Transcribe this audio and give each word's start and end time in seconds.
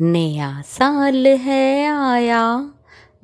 नया 0.00 0.62
साल 0.62 1.26
है 1.26 1.86
आया, 1.86 2.70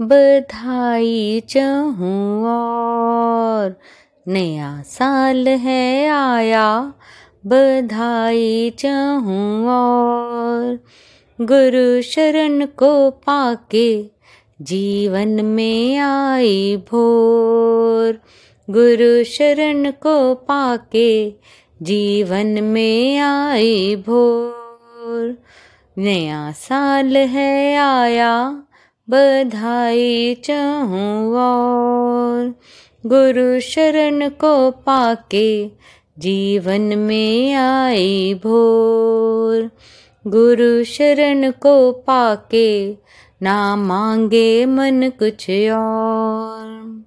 बधाई 0.00 1.42
चाहूँ 1.48 2.44
और। 2.46 3.78
नया 4.28 4.82
साल 4.82 5.48
है 5.48 6.08
आया, 6.08 6.92
बधाई 7.46 8.70
चाहूँ 8.78 9.66
और। 9.66 10.84
गुरु 11.40 12.02
शरण 12.02 12.66
को 12.66 13.10
पाके 13.10 14.04
जीवन 14.62 15.28
में 15.28 15.98
आई 15.98 16.76
भोर। 16.76 18.20
गुरु 18.70 19.24
शरण 19.24 19.90
को 19.90 20.34
पाके 20.34 21.34
जीवन 21.82 22.46
में 22.46 23.18
आई 23.18 23.96
भोर। 23.96 25.38
नया 25.98 26.52
साल 26.52 27.16
है 27.16 27.76
आया, 27.76 28.62
बधाई 29.10 30.34
चाहूँ 30.44 31.34
और। 31.34 32.54
गुरु 33.06 33.60
शरण 33.60 34.28
को 34.28 34.70
पाके 34.70 35.70
जीवन 36.18 36.80
में 36.80 37.54
आई 37.54 38.34
भोर। 38.34 39.70
गुरु 40.26 40.84
शरण 40.84 41.50
को 41.50 41.92
पाके 41.92 42.96
ना 43.42 43.76
मांगे 43.76 44.66
मन 44.66 45.12
कुछ 45.18 45.50
और। 45.70 47.04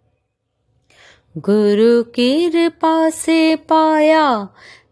गुरु 1.38 2.04
की 2.04 2.50
कृपा 2.50 3.10
से 3.10 3.56
पाया 3.56 4.48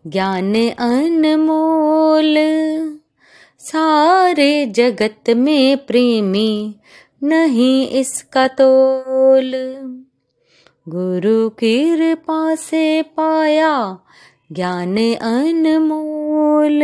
ज्ञान 0.07 0.69
अनमोल। 0.69 2.35
सारे 3.59 4.65
जगत 4.65 5.29
में 5.29 5.77
प्रेमी 5.77 6.75
नहीं 7.23 7.87
इसका 7.87 8.47
तोल। 8.47 9.51
गुरु 10.89 11.49
कृपा 11.49 12.55
से 12.55 13.01
पाया 13.01 13.97
ज्ञान 14.51 14.97
अनमोल। 15.15 16.79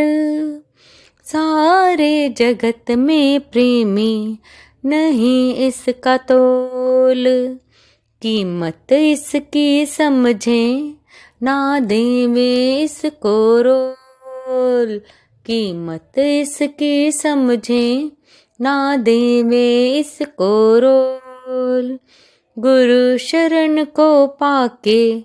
सारे 1.24 2.30
जगत 2.30 2.92
में 2.92 3.40
प्रेमी 3.40 4.40
नहीं 4.86 5.56
इसका 5.56 6.18
तोल। 6.18 7.26
कीमत 8.22 8.92
इसकी 8.92 9.86
समझें, 9.86 10.94
ना 11.44 11.80
देवे 11.80 12.82
इसको 12.82 13.62
रोल। 13.62 15.02
कीमत 15.46 16.12
इसकी 16.18 17.12
समझे, 17.12 18.12
ना 18.62 18.98
देवे 18.98 19.98
इसको 20.00 20.80
रोल। 20.80 22.00
गुरु 22.60 23.18
शरण 23.18 23.86
को 23.86 24.28
पाके 24.28 25.20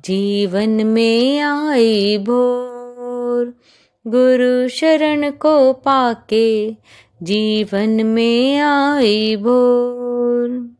जीवन 0.00 0.68
में 0.68 1.40
आई 1.40 2.18
भोर। 2.18 3.60
गुरु 4.06 4.68
शरण 4.68 5.30
को 5.30 5.72
पाके 5.72 6.76
जीवन 7.22 7.88
में 7.88 8.58
आई 8.58 9.36
भोर। 9.36 10.76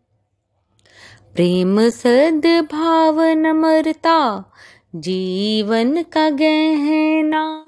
प्रेम 1.35 1.89
सद्भाव 1.89 3.21
नम्रता 3.21 4.51
जीवन 4.95 6.03
का 6.03 6.31
गहना 6.31 7.63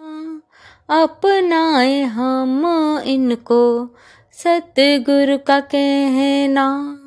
अपनाए 0.91 2.03
हम 2.03 2.67
इनको। 3.07 3.89
सतगुरु 4.33 5.39
का 5.39 5.61
कहना, 5.61 6.99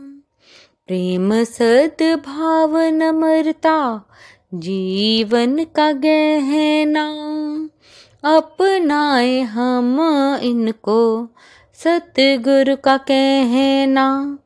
प्रेम 0.87 1.43
सद्भाव 1.43 2.77
नम्रता 2.77 4.05
जीवन 4.53 5.63
का 5.63 5.91
गहना। 5.91 7.05
अपनाए 8.23 9.41
हम 9.41 9.97
इनको, 10.43 11.27
सतगुरु 11.73 12.75
का 12.75 12.97
कहना। 12.97 14.37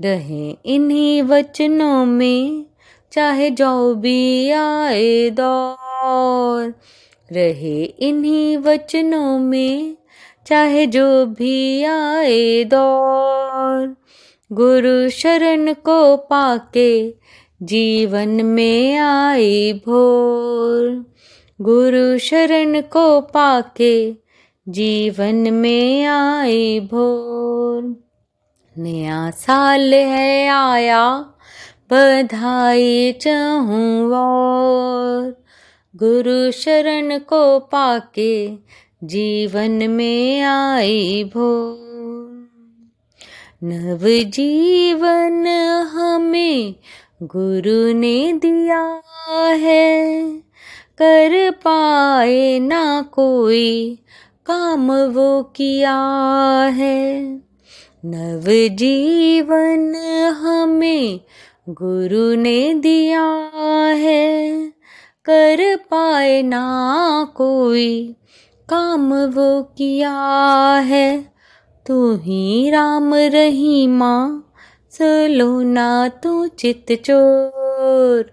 रहे 0.00 0.56
इन्हीं 0.66 1.22
वचनों 1.22 2.04
में, 2.04 2.66
चाहे 3.12 3.50
जो 3.50 3.94
भी 3.94 4.50
आए 4.50 5.30
दौर 5.30 6.74
रहे 7.32 7.84
इन्हीं 7.84 8.56
वचनों 8.56 9.38
में, 9.38 9.96
चाहे 10.46 10.86
जो 10.86 11.26
भी 11.26 11.84
आए 11.84 12.64
दौर। 12.64 13.96
गुरु 14.52 15.10
शरण 15.10 15.72
को 15.72 16.16
पाके 16.16 17.14
जीवन 17.62 18.28
में 18.28 18.96
आई 18.98 19.72
भोर। 19.72 21.14
गुरु 21.60 22.18
शरण 22.18 22.80
को 22.80 23.20
पाके 23.20 24.12
जीवन 24.68 25.34
में 25.34 26.04
आई 26.04 26.80
भोर। 26.80 28.04
नया 28.78 29.30
साल 29.30 29.94
है 29.94 30.48
आया, 30.48 31.24
बधाई 31.92 33.12
चाहूँ 33.12 34.12
और। 34.12 35.41
गुरु 35.96 36.50
शरण 36.50 37.18
को 37.18 37.58
पाके 37.58 38.56
जीवन 39.04 39.70
में 39.70 40.40
आई 40.40 41.24
भो 41.24 41.78
नव 43.64 44.30
जीवन 44.30 45.46
हमें 45.92 46.74
गुरु 47.22 47.92
ने 47.92 48.32
दिया 48.32 49.02
है। 49.52 50.22
कर 50.98 51.50
पाए 51.50 52.58
ना 52.58 53.02
कोई 53.02 53.98
काम 54.46 54.92
वो 54.92 55.42
किया 55.42 55.98
है। 56.72 57.22
नव 58.04 58.44
जीवन 58.76 59.94
हमें 60.42 61.20
गुरु 61.68 62.34
ने 62.34 62.74
दिया 62.74 63.52
है। 63.94 64.72
कर 65.24 65.76
पाए 65.76 66.42
ना 66.42 67.32
कोई। 67.34 68.16
काम 68.68 69.14
वो 69.14 69.62
किया 69.62 70.20
है, 70.84 71.32
तू 71.86 72.16
ही 72.16 72.70
राम 72.70 73.14
रही 73.14 73.86
माँ। 73.86 74.52
सलो 74.90 75.62
ना 75.62 76.08
तू 76.08 76.46
चित 76.46 76.86
चोर। 76.92 78.32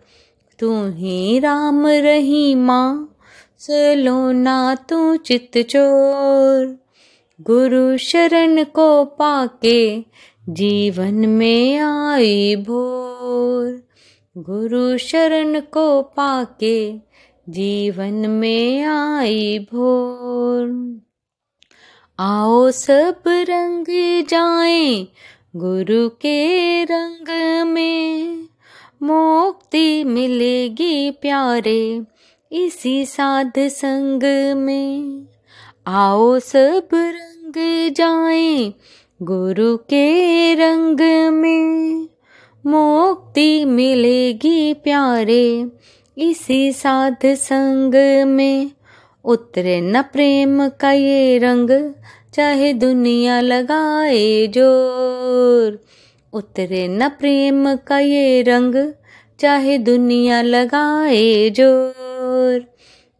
तू 0.59 0.87
ही 0.87 1.39
राम 1.39 1.87
रही 1.87 2.55
माँ। 2.55 3.15
सलो 3.59 4.31
ना 4.31 4.75
तू 4.75 5.15
चित 5.15 5.51
चोर। 5.57 6.79
गुरु 7.41 7.97
शरण 7.97 8.63
को 8.63 9.05
पाके 9.05 10.05
जीवन 10.49 11.13
में 11.13 11.79
आई 11.79 12.55
भोर। 12.55 13.88
गुरु 14.39 14.97
शरण 14.97 15.59
को 15.59 16.01
पाके 16.01 16.97
जीवन 17.49 18.13
में 18.13 18.83
आई 18.83 19.59
भोर। 19.59 20.99
आओ 22.19 22.71
सब 22.71 23.23
रंग 23.27 23.85
जाए 24.29 25.07
गुरु 25.55 26.09
के 26.09 26.39
रंग 26.83 27.27
में, 27.67 28.47
मुक्ति 29.03 30.03
मिलेगी 30.03 31.11
प्यारे 31.11 32.01
इसी 32.51 33.05
साध 33.05 33.53
संग 33.57 34.23
में। 34.57 35.25
आओ 35.87 36.39
सब 36.39 36.89
रंग 36.93 37.53
जाए 37.93 38.73
गुरु 39.21 39.77
के 39.77 40.05
रंग 40.55 40.99
में 41.33 42.09
मुक्ति 42.65 43.65
मिलेगी 43.65 44.73
प्यारे। 44.73 45.65
इसी 46.17 46.71
साध 46.71 47.25
संग 47.25 47.95
में 48.27 48.71
उतरे 49.25 49.81
न 49.81 50.01
प्रेम 50.01 50.67
का 50.69 50.91
ये 50.91 51.37
रंग, 51.37 51.93
चाहे 52.33 52.73
दुनिया 52.73 53.41
लगाए 53.41 54.47
ज़ोर। 54.47 55.79
उतरे 56.33 56.87
न 56.87 57.09
प्रेम 57.09 57.75
का 57.75 57.99
ये 57.99 58.41
रंग, 58.41 58.93
चाहे 59.39 59.77
दुनिया 59.77 60.41
लगाए 60.41 61.49
ज़ोर। 61.49 62.65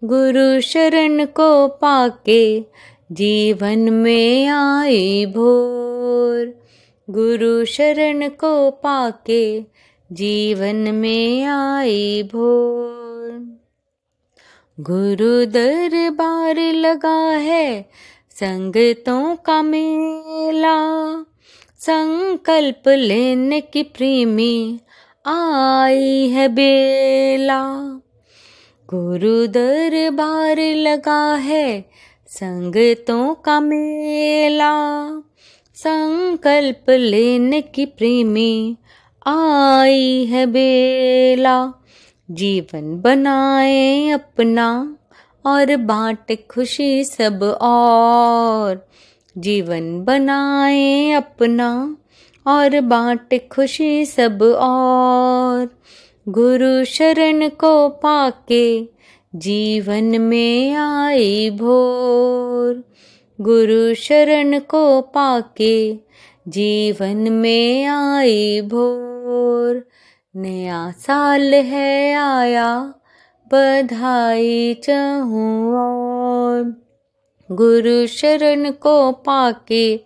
गुरु 0.04 0.62
शरण 0.62 1.26
को 1.26 1.68
पाके 1.68 2.66
जीवन 3.12 3.80
में 3.80 4.48
आई 4.48 5.26
भोर। 5.26 6.69
गुरु 7.10 7.66
शरण 7.66 8.30
को 8.30 8.72
पाके 8.72 9.62
जीवन 10.12 10.76
में 10.76 11.44
आई 11.44 12.24
भोर 12.24 13.58
गुरु 14.80 15.46
दरबार 15.46 16.56
लगा 16.56 17.38
है 17.38 17.90
संगतों 18.32 19.36
का 19.36 19.62
मेला। 19.62 20.78
संकल्प 21.80 22.90
लेने 22.90 23.62
की 23.62 23.84
प्रेमी 23.84 24.80
आई 25.26 26.28
है 26.28 26.48
बेला। 26.48 27.64
गुरु 28.94 29.48
दरबार 29.48 30.60
लगा 30.60 31.36
है 31.36 31.90
संगतों 32.28 33.36
का 33.36 33.60
मेला। 33.60 34.76
संकल्प 35.84 36.90
लेने 36.90 37.62
की 37.62 37.86
प्रेमी 37.86 38.78
आई 39.28 40.26
है 40.26 40.46
बेला। 40.46 41.74
जीवन 42.32 43.02
बनाए 43.02 44.10
अपना 44.10 44.98
और 45.46 45.76
बांट 45.76 46.48
खुशी 46.48 47.04
सब 47.04 47.58
और। 47.62 48.90
जीवन 49.38 50.02
बनाए 50.02 51.12
अपना 51.12 51.98
और 52.48 52.82
बांट 52.82 53.50
खुशी 53.50 54.06
सब 54.06 54.42
और। 54.60 55.80
गुरु 56.30 56.86
शरण 56.86 57.50
को 57.50 57.90
पाके 57.90 58.90
जीवन 59.36 60.04
में 60.04 60.76
आई 60.76 61.50
भोर। 61.50 62.84
गुरु 63.42 63.94
शरण 63.94 64.60
को 64.60 65.02
पाके 65.02 65.98
जीवन 66.48 67.18
में 67.18 67.86
आई 67.86 68.62
भोर। 68.62 69.88
नया 70.36 70.92
साल 70.92 71.54
है 71.54 72.14
आया, 72.14 72.94
बधाई 73.54 74.74
चाहूँ 74.74 75.74
और। 75.74 76.88
गुरु 77.52 78.08
शरण 78.08 78.72
को 78.72 79.12
पाके 79.12 80.00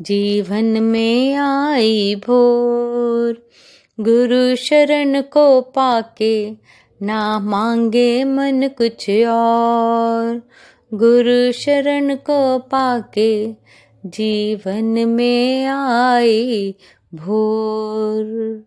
जीवन 0.00 0.64
में 0.64 1.34
आई 1.34 2.14
भोर। 2.14 3.48
गुरु 4.00 4.56
शरण 4.56 5.20
को 5.20 5.60
पाके 5.60 6.50
ना 7.02 7.38
मांगे 7.38 8.24
मन 8.24 8.70
कुछ 8.78 9.10
और। 9.10 10.42
गुरु 10.94 11.52
शरण 11.52 12.16
को 12.16 12.58
पाके 12.58 13.52
जीवन 14.06 14.84
में 14.84 15.66
आई 15.66 16.74
भोर। 17.14 18.64